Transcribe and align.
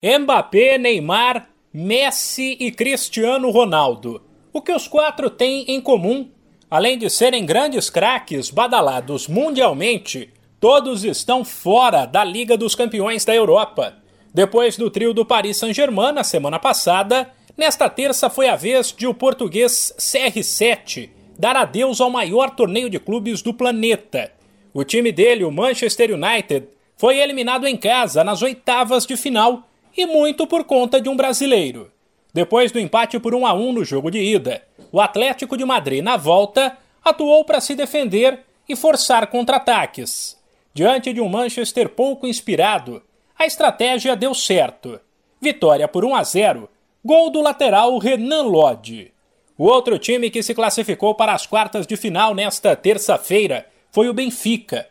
Mbappé, 0.00 0.78
Neymar, 0.78 1.48
Messi 1.74 2.56
e 2.60 2.70
Cristiano 2.70 3.50
Ronaldo. 3.50 4.22
O 4.52 4.62
que 4.62 4.70
os 4.70 4.86
quatro 4.86 5.28
têm 5.28 5.64
em 5.66 5.80
comum, 5.80 6.30
além 6.70 6.96
de 6.96 7.10
serem 7.10 7.44
grandes 7.44 7.90
craques 7.90 8.48
badalados 8.48 9.26
mundialmente, 9.26 10.30
todos 10.60 11.02
estão 11.02 11.44
fora 11.44 12.06
da 12.06 12.22
Liga 12.22 12.56
dos 12.56 12.76
Campeões 12.76 13.24
da 13.24 13.34
Europa. 13.34 13.96
Depois 14.32 14.76
do 14.76 14.88
trio 14.88 15.12
do 15.12 15.26
Paris 15.26 15.56
Saint-Germain 15.56 16.12
na 16.12 16.22
semana 16.22 16.60
passada, 16.60 17.32
nesta 17.56 17.90
terça 17.90 18.30
foi 18.30 18.48
a 18.48 18.54
vez 18.54 18.94
de 18.96 19.04
o 19.04 19.12
português 19.12 19.92
CR7 19.98 21.10
dar 21.36 21.56
adeus 21.56 22.00
ao 22.00 22.08
maior 22.08 22.50
torneio 22.50 22.88
de 22.88 23.00
clubes 23.00 23.42
do 23.42 23.52
planeta. 23.52 24.30
O 24.72 24.84
time 24.84 25.10
dele, 25.10 25.42
o 25.42 25.50
Manchester 25.50 26.14
United, 26.14 26.68
foi 26.96 27.18
eliminado 27.18 27.66
em 27.66 27.76
casa 27.76 28.22
nas 28.22 28.42
oitavas 28.42 29.04
de 29.04 29.16
final 29.16 29.64
e 29.98 30.06
muito 30.06 30.46
por 30.46 30.62
conta 30.62 31.00
de 31.00 31.08
um 31.08 31.16
brasileiro. 31.16 31.90
Depois 32.32 32.70
do 32.70 32.78
empate 32.78 33.18
por 33.18 33.34
1 33.34 33.44
a 33.44 33.52
1 33.52 33.72
no 33.72 33.84
jogo 33.84 34.12
de 34.12 34.20
ida, 34.20 34.62
o 34.92 35.00
Atlético 35.00 35.56
de 35.56 35.64
Madrid 35.64 36.04
na 36.04 36.16
volta 36.16 36.78
atuou 37.04 37.44
para 37.44 37.60
se 37.60 37.74
defender 37.74 38.44
e 38.68 38.76
forçar 38.76 39.26
contra-ataques. 39.26 40.38
Diante 40.72 41.12
de 41.12 41.20
um 41.20 41.28
Manchester 41.28 41.88
pouco 41.88 42.28
inspirado, 42.28 43.02
a 43.36 43.44
estratégia 43.44 44.14
deu 44.14 44.32
certo. 44.34 45.00
Vitória 45.40 45.88
por 45.88 46.04
1 46.04 46.14
a 46.14 46.22
0, 46.22 46.70
gol 47.04 47.28
do 47.28 47.40
lateral 47.40 47.98
Renan 47.98 48.42
Lodge. 48.42 49.12
O 49.56 49.64
outro 49.64 49.98
time 49.98 50.30
que 50.30 50.44
se 50.44 50.54
classificou 50.54 51.16
para 51.16 51.32
as 51.32 51.44
quartas 51.44 51.88
de 51.88 51.96
final 51.96 52.36
nesta 52.36 52.76
terça-feira 52.76 53.66
foi 53.90 54.08
o 54.08 54.14
Benfica. 54.14 54.88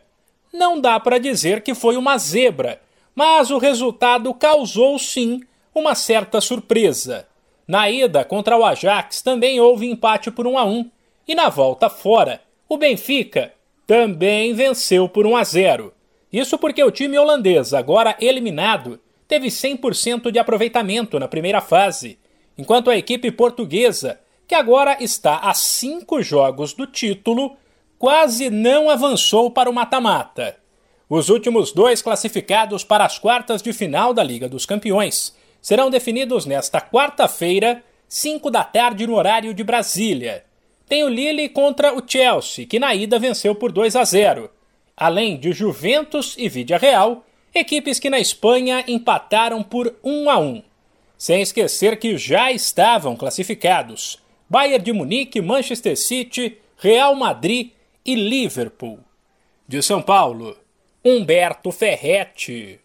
Não 0.52 0.78
dá 0.78 1.00
para 1.00 1.16
dizer 1.16 1.62
que 1.62 1.74
foi 1.74 1.96
uma 1.96 2.18
zebra, 2.18 2.78
mas 3.18 3.50
o 3.50 3.58
resultado 3.58 4.32
causou 4.32 4.96
sim 4.96 5.40
uma 5.74 5.96
certa 5.96 6.40
surpresa. 6.40 7.26
Na 7.66 7.90
ida 7.90 8.24
contra 8.24 8.56
o 8.56 8.64
Ajax 8.64 9.22
também 9.22 9.58
houve 9.58 9.90
empate 9.90 10.30
por 10.30 10.46
1 10.46 10.56
a 10.56 10.64
1 10.64 10.88
e 11.26 11.34
na 11.34 11.48
volta 11.48 11.90
fora, 11.90 12.40
o 12.68 12.76
Benfica 12.76 13.52
também 13.88 14.54
venceu 14.54 15.08
por 15.08 15.26
1 15.26 15.36
a 15.36 15.42
0. 15.42 15.92
Isso 16.32 16.56
porque 16.58 16.80
o 16.84 16.92
time 16.92 17.18
holandês, 17.18 17.74
agora 17.74 18.16
eliminado, 18.20 19.00
teve 19.26 19.48
100% 19.48 20.30
de 20.30 20.38
aproveitamento 20.38 21.18
na 21.18 21.26
primeira 21.26 21.60
fase, 21.60 22.20
enquanto 22.56 22.88
a 22.88 22.96
equipe 22.96 23.32
portuguesa, 23.32 24.20
que 24.46 24.54
agora 24.54 24.96
está 25.00 25.38
a 25.38 25.52
cinco 25.54 26.22
jogos 26.22 26.72
do 26.72 26.86
título, 26.86 27.56
quase 27.98 28.48
não 28.48 28.88
avançou 28.88 29.50
para 29.50 29.68
o 29.68 29.74
mata-mata. 29.74 30.67
Os 31.08 31.30
últimos 31.30 31.72
dois 31.72 32.02
classificados 32.02 32.84
para 32.84 33.04
as 33.04 33.18
quartas 33.18 33.62
de 33.62 33.72
final 33.72 34.12
da 34.12 34.22
Liga 34.22 34.46
dos 34.46 34.66
Campeões 34.66 35.34
serão 35.62 35.88
definidos 35.88 36.44
nesta 36.44 36.82
quarta-feira, 36.82 37.82
5 38.06 38.50
da 38.50 38.62
tarde 38.62 39.06
no 39.06 39.14
horário 39.14 39.54
de 39.54 39.64
Brasília. 39.64 40.44
Tem 40.86 41.04
o 41.04 41.08
Lille 41.08 41.48
contra 41.48 41.94
o 41.94 42.02
Chelsea, 42.06 42.66
que 42.66 42.78
na 42.78 42.94
ida 42.94 43.18
venceu 43.18 43.54
por 43.54 43.72
2 43.72 43.96
a 43.96 44.04
0, 44.04 44.50
além 44.94 45.38
de 45.38 45.52
Juventus 45.52 46.34
e 46.36 46.46
Vidia 46.48 46.76
Real, 46.76 47.24
equipes 47.54 47.98
que 47.98 48.10
na 48.10 48.20
Espanha 48.20 48.84
empataram 48.86 49.62
por 49.62 49.94
1 50.04 50.28
a 50.28 50.38
1. 50.38 50.62
Sem 51.16 51.40
esquecer 51.40 51.98
que 51.98 52.18
já 52.18 52.52
estavam 52.52 53.16
classificados 53.16 54.22
Bayern 54.48 54.84
de 54.84 54.92
Munique, 54.92 55.40
Manchester 55.40 55.96
City, 55.96 56.58
Real 56.76 57.14
Madrid 57.14 57.70
e 58.04 58.14
Liverpool. 58.14 59.00
De 59.66 59.82
São 59.82 60.00
Paulo, 60.00 60.56
Humberto 61.02 61.70
Ferretti. 61.70 62.80